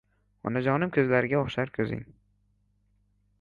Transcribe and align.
Onajonim 0.51 0.93
ko‘zlariga 0.95 1.37
o‘xshar 1.43 1.73
ko‘zing. 1.77 2.03